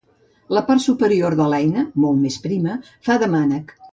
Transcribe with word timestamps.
La 0.57 0.63
part 0.69 0.83
superior 0.85 1.35
de 1.41 1.47
l'eina, 1.53 1.85
molt 2.05 2.19
més 2.23 2.39
prima, 2.47 2.79
fa 3.09 3.21
de 3.25 3.31
mànec. 3.37 3.75